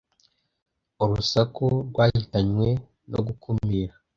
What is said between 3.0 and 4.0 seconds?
no gukumira.